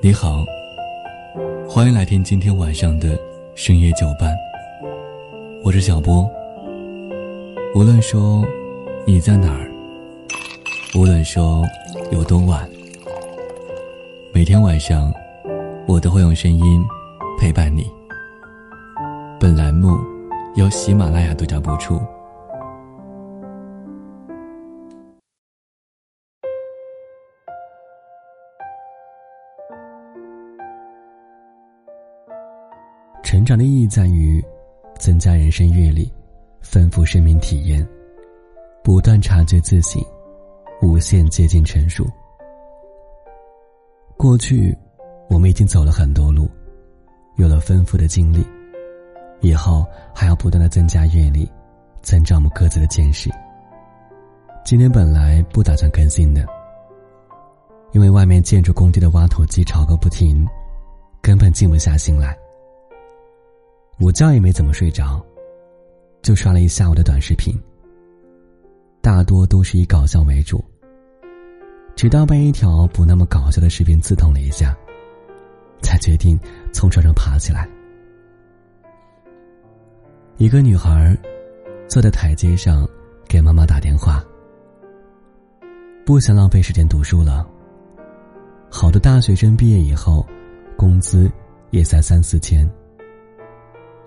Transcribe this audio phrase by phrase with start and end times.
[0.00, 0.44] 你好，
[1.68, 3.18] 欢迎来听今天晚上的
[3.54, 4.32] 深夜酒伴。
[5.64, 6.28] 我是小波。
[7.74, 8.44] 无论说
[9.04, 9.68] 你在哪儿，
[10.94, 11.64] 无论说
[12.12, 12.68] 有多晚，
[14.32, 15.12] 每天晚上
[15.86, 16.84] 我都会用声音
[17.40, 17.90] 陪伴你。
[19.40, 19.96] 本栏目
[20.54, 22.00] 由喜马拉雅独家播出。
[33.44, 34.42] 成长的意义在于
[34.98, 36.10] 增加人生阅历，
[36.62, 37.86] 丰富生命体验，
[38.82, 40.02] 不断察觉自己，
[40.80, 42.06] 无限接近成熟。
[44.16, 44.74] 过去，
[45.28, 46.48] 我们已经走了很多路，
[47.36, 48.42] 有了丰富的经历，
[49.42, 51.46] 以后还要不断的增加阅历，
[52.00, 53.30] 增长我们各自的见识。
[54.64, 56.46] 今天本来不打算更新的，
[57.92, 60.48] 因为外面建筑工地的挖土机吵个不停，
[61.20, 62.34] 根本静不下心来。
[64.00, 65.24] 午觉也没怎么睡着，
[66.20, 67.54] 就刷了一下午的短视频。
[69.00, 70.62] 大多都是以搞笑为主。
[71.94, 74.76] 直到被一条不那么搞笑的视频刺痛了一下，
[75.80, 76.36] 才决定
[76.72, 77.68] 从床上爬起来。
[80.38, 81.16] 一个女孩
[81.88, 82.88] 坐在台阶上
[83.28, 84.24] 给妈妈打电话，
[86.04, 87.48] 不想浪费时间读书了。
[88.68, 90.26] 好的大学生毕业以后，
[90.76, 91.30] 工资
[91.70, 92.68] 也才三四千。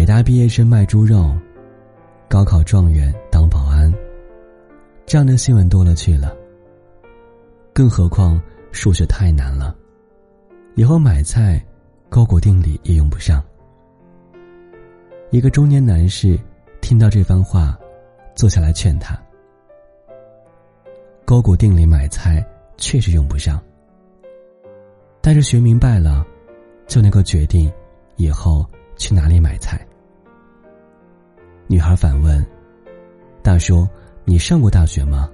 [0.00, 1.30] 北大毕业生卖猪肉，
[2.26, 3.92] 高考状元当保安，
[5.04, 6.34] 这样的新闻多了去了。
[7.74, 8.40] 更何况
[8.72, 9.76] 数学太难了，
[10.74, 11.62] 以后买菜，
[12.08, 13.44] 勾股定理也用不上。
[15.28, 16.40] 一个中年男士
[16.80, 17.78] 听到这番话，
[18.34, 19.22] 坐下来劝他：
[21.26, 22.42] 勾股定理买菜
[22.78, 23.62] 确实用不上，
[25.20, 26.26] 但是学明白了，
[26.86, 27.70] 就能够决定
[28.16, 28.66] 以后。
[28.96, 29.80] 去哪里买菜？
[31.70, 32.44] 女孩反问
[33.44, 33.86] ：“大叔，
[34.24, 35.30] 你上过大学吗？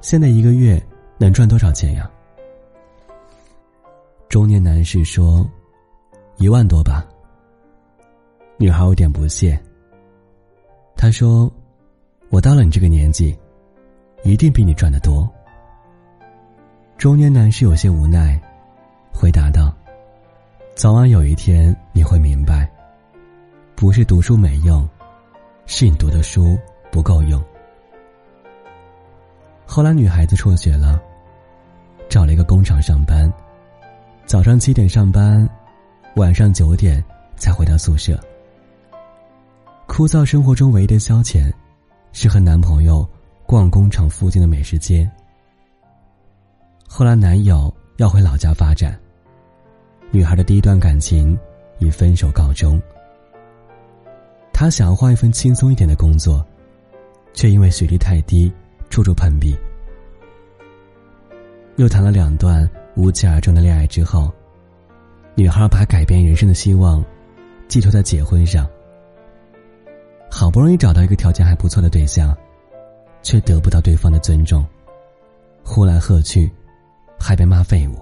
[0.00, 0.82] 现在一个月
[1.18, 2.10] 能赚多少钱呀？”
[4.30, 5.46] 中年男士说
[6.40, 7.06] ：“一万多吧。”
[8.56, 9.62] 女孩有点不屑。
[10.96, 11.52] 他说
[12.32, 13.38] ：“我到了你这个年纪，
[14.24, 15.30] 一定比你赚的多。”
[16.96, 18.40] 中年男士有些无奈，
[19.12, 19.70] 回答道。
[20.74, 22.66] 早晚有一天你会明白，
[23.74, 24.88] 不是读书没用，
[25.66, 26.58] 是你读的书
[26.90, 27.42] 不够用。
[29.66, 31.02] 后来女孩子辍学了，
[32.08, 33.30] 找了一个工厂上班，
[34.24, 35.48] 早上七点上班，
[36.14, 37.04] 晚上九点
[37.36, 38.18] 才回到宿舍。
[39.86, 41.52] 枯燥生活中唯一的消遣，
[42.12, 43.06] 是和男朋友
[43.44, 45.08] 逛工厂附近的美食街。
[46.88, 48.98] 后来男友要回老家发展。
[50.12, 51.36] 女孩的第一段感情
[51.80, 52.80] 以分手告终。
[54.58, 56.42] 他想要换一份轻松一点的工作，
[57.34, 58.50] 却因为学历太低，
[58.88, 59.54] 处处碰壁。
[61.76, 64.32] 又谈了两段无疾而终的恋爱之后，
[65.34, 67.04] 女孩把改变人生的希望
[67.68, 68.66] 寄托在结婚上。
[70.30, 72.34] 好不容易找到一个条件还不错的对象，
[73.22, 74.64] 却得不到对方的尊重，
[75.62, 76.50] 呼来喝去，
[77.20, 77.94] 还被骂废物。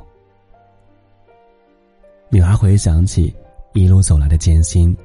[2.29, 3.35] 女孩回想起
[3.73, 4.97] 一路走来的艰辛，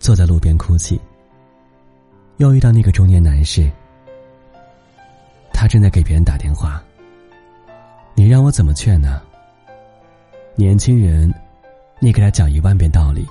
[0.00, 1.00] 坐在路边哭泣。
[2.38, 3.70] 又遇到那个中年男士，
[5.52, 6.82] 他正在给别人打电话。
[8.14, 9.20] 你让我怎么劝呢？
[10.54, 11.32] 年轻人，
[12.00, 13.26] 你给他讲一万遍道理，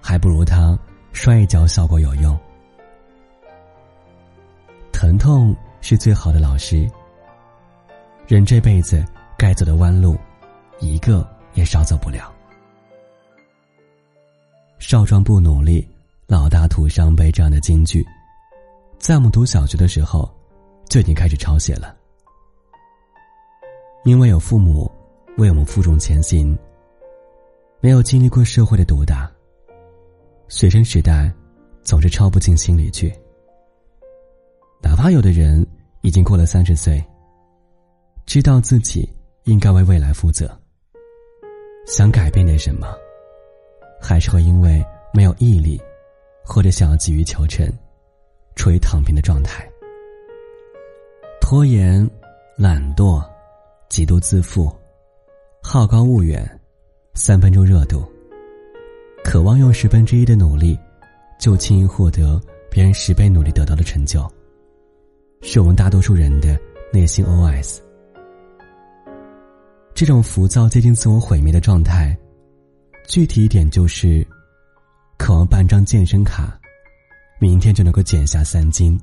[0.00, 0.78] 还不如他
[1.12, 2.38] 摔一跤效果有用。
[4.92, 6.88] 疼痛是最好的老师。
[8.28, 9.04] 人这辈子
[9.36, 10.16] 该走的弯路，
[10.80, 12.32] 一个也少走不了。
[14.78, 15.86] 少壮不努力，
[16.26, 17.30] 老大徒伤悲。
[17.30, 18.06] 这样的金句，
[18.98, 20.32] 在我们读小学的时候
[20.88, 21.94] 就已经开始抄写了。
[24.04, 24.90] 因为有父母
[25.36, 26.56] 为我们负重前行，
[27.80, 29.30] 没有经历过社会的毒打，
[30.48, 31.30] 学生时代
[31.82, 33.12] 总是抄不进心里去。
[34.80, 35.66] 哪怕有的人
[36.02, 37.04] 已经过了三十岁，
[38.24, 39.12] 知道自己
[39.44, 40.48] 应该为未来负责，
[41.86, 42.96] 想改变点什么。
[44.00, 45.80] 还是会因为没有毅力，
[46.44, 47.66] 或者想要急于求成，
[48.54, 49.68] 处于躺平的状态。
[51.40, 52.08] 拖延、
[52.56, 53.24] 懒惰、
[53.88, 54.70] 极度自负、
[55.62, 56.48] 好高骛远、
[57.14, 58.04] 三分钟热度，
[59.24, 60.78] 渴望用十分之一的努力，
[61.40, 62.40] 就轻易获得
[62.70, 64.30] 别人十倍努力得到的成就，
[65.40, 66.58] 是我们大多数人的
[66.92, 67.78] 内心 OS。
[69.94, 72.16] 这种浮躁接近自我毁灭的状态，
[73.08, 74.24] 具体一点就是，
[75.16, 76.60] 渴望办张健身卡，
[77.40, 78.98] 明天就能够减下三斤；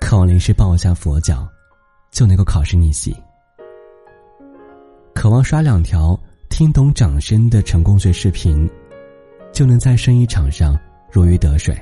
[0.00, 1.46] 渴望临时抱一下佛脚，
[2.10, 3.12] 就能够考试逆袭；
[5.14, 6.18] 渴望刷两条
[6.48, 8.66] 听懂掌声的成功学视频，
[9.52, 10.74] 就能在生意场上
[11.12, 11.78] 如鱼得水。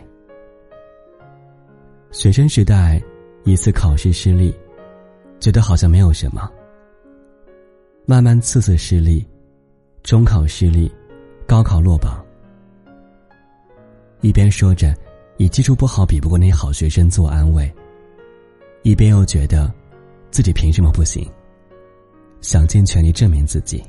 [2.10, 3.00] 学生时代，
[3.44, 4.52] 一次考试失利，
[5.38, 6.50] 觉得好像没有什么。
[8.04, 9.24] 慢慢次次失利，
[10.06, 10.88] 中考失利，
[11.48, 12.24] 高考落榜。
[14.20, 14.94] 一边说着
[15.36, 17.68] 以基础不好比不过那些好学生自我安慰，
[18.84, 19.68] 一边又觉得
[20.30, 21.28] 自己凭什么不行？
[22.40, 23.82] 想尽全力证明自己。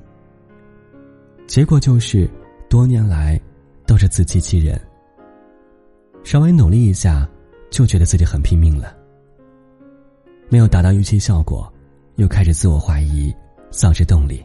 [1.46, 2.28] 结果就是
[2.68, 3.40] 多年来
[3.86, 4.75] 都是自欺欺人。
[6.24, 7.30] 稍微努力一下，
[7.69, 8.98] 就觉得自己很拼命了。
[10.50, 11.72] 没有达到预期效果，
[12.16, 13.31] 又开始自我怀疑。
[13.69, 14.44] 丧失动力。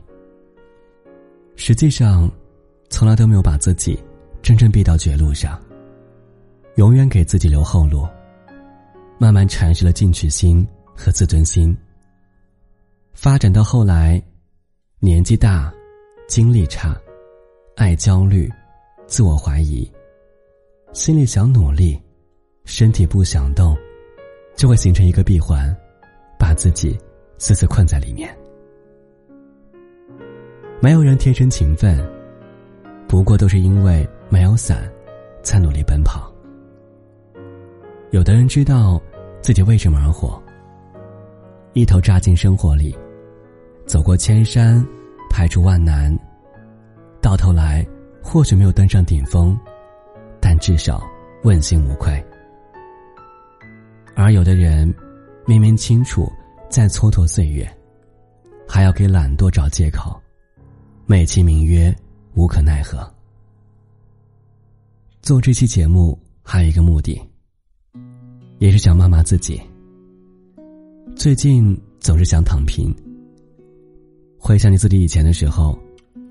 [1.56, 2.30] 实际上，
[2.90, 3.98] 从来都没有把自己
[4.42, 5.60] 真正逼到绝路上。
[6.76, 8.08] 永远给自己留后路，
[9.18, 10.66] 慢慢蚕食了进取心
[10.96, 11.76] 和自尊心。
[13.12, 14.20] 发展到后来，
[14.98, 15.72] 年纪大，
[16.26, 16.98] 精力差，
[17.76, 18.50] 爱焦虑，
[19.06, 19.88] 自我怀疑，
[20.94, 22.00] 心里想努力，
[22.64, 23.76] 身体不想动，
[24.56, 25.76] 就会形成一个闭环，
[26.38, 26.98] 把自己
[27.36, 28.34] 死死困在里面。
[30.82, 31.96] 没有人天生勤奋，
[33.06, 34.82] 不过都是因为没有伞，
[35.40, 36.28] 才努力奔跑。
[38.10, 39.00] 有的人知道
[39.40, 40.42] 自己为什么而活，
[41.72, 42.98] 一头扎进生活里，
[43.86, 44.84] 走过千山，
[45.30, 46.12] 排除万难，
[47.20, 47.86] 到头来
[48.20, 49.56] 或许没有登上顶峰，
[50.40, 51.00] 但至少
[51.44, 52.20] 问心无愧。
[54.16, 54.92] 而有的人
[55.46, 56.28] 明明清楚
[56.68, 57.72] 在蹉跎岁月，
[58.66, 60.20] 还要给懒惰找借口。
[61.04, 61.94] 美其名曰
[62.34, 62.98] 无可奈何。
[65.20, 67.20] 做这期节目还有一个目的，
[68.58, 69.60] 也是想骂骂自己。
[71.16, 72.94] 最近总是想躺平。
[74.38, 75.78] 回想你自己以前的时候，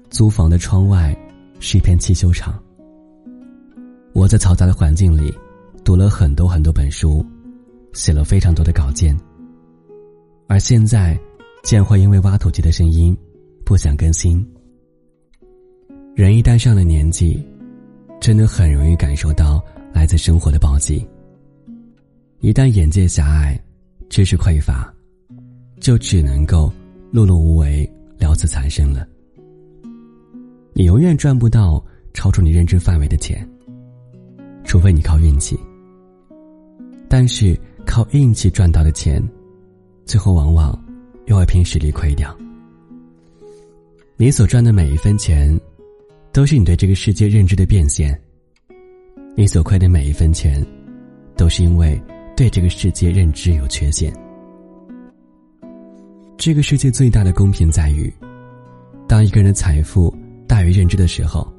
[0.10, 1.16] 租房的窗外
[1.60, 2.62] 是一片汽修厂。
[4.14, 5.34] 我在嘈杂的环境里
[5.84, 7.26] 读了很多很多本书，
[7.94, 9.18] 写了非常多的稿件。
[10.48, 11.18] 而现在，
[11.64, 13.16] 竟然会因为挖土机的声音
[13.66, 14.46] 不想更新。
[16.14, 17.42] 人一旦上了年纪，
[18.20, 19.64] 真的很容易感受到
[19.94, 21.08] 来自生活的暴击。
[22.42, 23.58] 一旦眼界狭隘，
[24.10, 24.94] 知识匮乏，
[25.80, 26.72] 就只能够
[27.14, 29.08] 碌碌无为、了此残生了。
[30.74, 31.84] 你永远赚不到
[32.14, 33.48] 超出你认知范围的钱，
[34.66, 35.58] 除非你靠运气。
[37.08, 39.24] 但是靠运气赚到的钱，
[40.06, 40.78] 最后往往
[41.28, 42.38] 又会凭实力亏掉。
[44.18, 45.58] 你所赚的每一分钱。
[46.34, 48.20] 都是你对这个世界认知的变现。
[49.36, 50.66] 你所亏的每一分钱，
[51.36, 52.02] 都是因为
[52.38, 54.14] 对这个世界认知有缺陷。
[56.38, 58.12] 这个世界最大的公平在于，
[59.08, 60.14] 当一个人的财富
[60.48, 61.52] 大于认知的时候，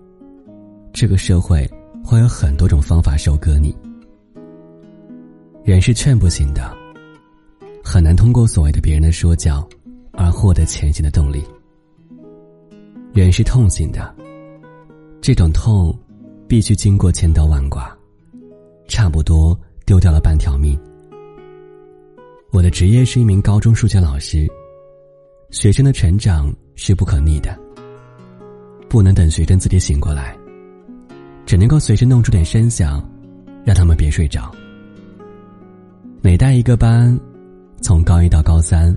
[0.92, 1.70] 这个社会
[2.02, 3.76] 会有很多种方法收割你。
[5.64, 6.74] 人是劝不醒的，
[7.84, 9.66] 很难通过所谓的别人的说教，
[10.12, 11.44] 而获得前行的动力。
[13.12, 14.21] 人是痛醒的。
[15.22, 15.96] 这种痛，
[16.48, 17.96] 必须经过千刀万剐，
[18.88, 20.76] 差不多丢掉了半条命。
[22.50, 24.48] 我的职业是一名高中数学老师，
[25.52, 27.56] 学生的成长是不可逆的，
[28.88, 30.36] 不能等学生自己醒过来，
[31.46, 33.00] 只能够随时弄出点声响，
[33.64, 34.50] 让他们别睡着。
[36.20, 37.16] 每带一个班，
[37.80, 38.92] 从高一到高三，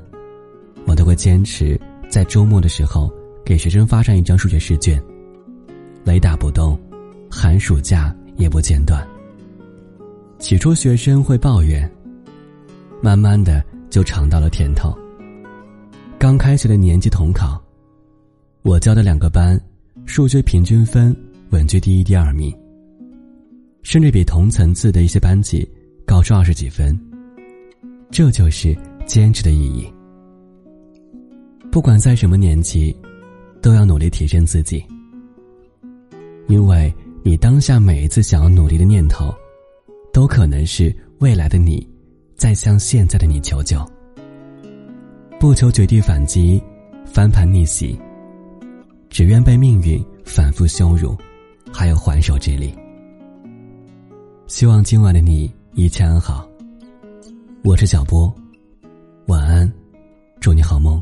[0.88, 1.80] 我都会坚持
[2.10, 3.14] 在周末的时候
[3.46, 5.00] 给学生发上一张数学试卷。
[6.06, 6.80] 雷打不动，
[7.32, 9.06] 寒暑假也不间断。
[10.38, 11.92] 起初学生会抱怨，
[13.02, 14.96] 慢慢的就尝到了甜头。
[16.20, 17.60] 刚开学的年级统考，
[18.62, 19.60] 我教的两个班，
[20.06, 21.16] 数学平均分
[21.50, 22.56] 稳居第一、第二名，
[23.82, 25.68] 甚至比同层次的一些班级
[26.06, 26.96] 高出二十几分。
[28.12, 29.92] 这就是坚持的意义。
[31.72, 32.96] 不管在什么年纪，
[33.60, 34.86] 都要努力提升自己。
[36.48, 39.34] 因为你当下每一次想要努力的念头，
[40.14, 41.88] 都可能是未来的你，
[42.36, 43.84] 在向现在的你求救。
[45.40, 46.62] 不求绝地反击、
[47.06, 48.00] 翻盘逆袭，
[49.10, 51.18] 只愿被命运反复羞辱，
[51.74, 52.74] 还有还手之力。
[54.48, 56.48] 希望今晚的你一切安好。
[57.64, 58.34] 我是小波，
[59.26, 59.72] 晚安，
[60.40, 61.02] 祝你好梦。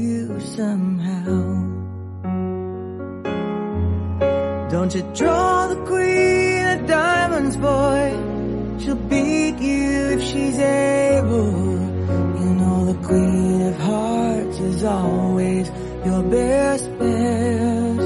[0.61, 1.41] somehow.
[4.73, 8.03] Don't you draw the queen of diamonds, boy.
[8.81, 11.53] She'll beat you if she's able.
[12.41, 15.65] You know the queen of hearts is always
[16.07, 17.99] your best bet.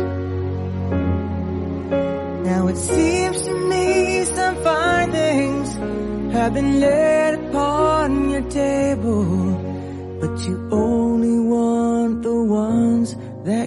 [2.49, 3.85] Now it seems to me
[4.37, 5.69] some fine things
[6.37, 9.25] have been laid upon your table,
[10.21, 11.04] but you only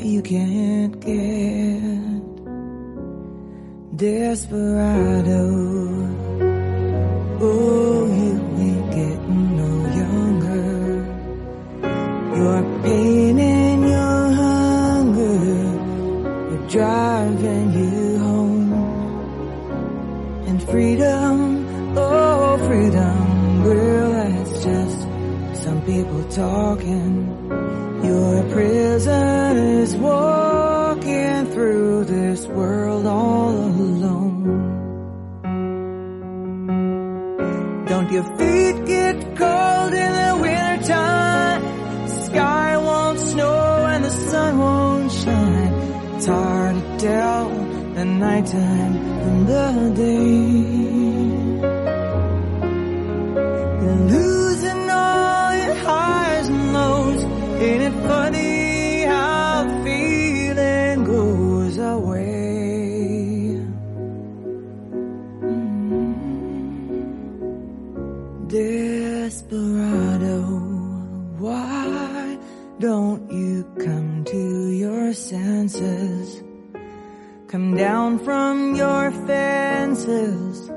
[0.09, 2.29] you can't get.
[3.95, 5.58] Desperado,
[31.59, 34.45] through this world all alone.
[37.89, 41.61] Don't your feet get cold in the wintertime?
[42.07, 45.73] The sky won't snow and the sun won't shine.
[46.15, 47.49] It's hard to tell
[47.97, 49.67] the nighttime from the
[50.03, 50.39] day.
[53.83, 57.23] You're losing all your highs and lows.
[57.65, 58.48] Ain't it funny
[77.49, 80.71] Come down from your fences.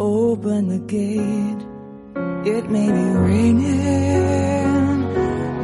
[0.00, 1.62] Open the gate.
[2.44, 5.04] It may be raining,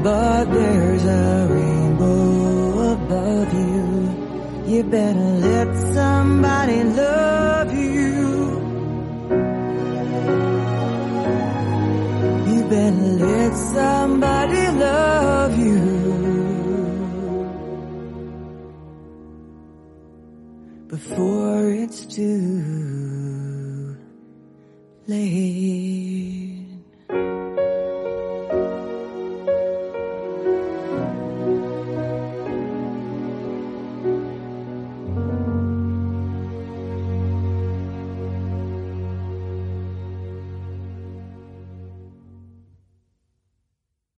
[0.05, 4.75] but there's a rainbow above you.
[4.77, 8.61] You better let somebody love you.
[12.47, 14.72] You better let somebody
[20.93, 23.97] Before it's too
[25.07, 25.92] late.